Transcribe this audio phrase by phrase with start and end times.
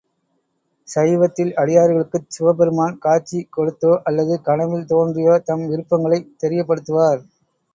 [0.87, 7.23] சைவத்தில் அடியார்களுக்குச் சிவபெருமான் காட்சி கொடுத்தோ அல்லது கனவில் தோன்றியோ தம் விருப்பங்களைத் தெரியப்படுத்துவார்.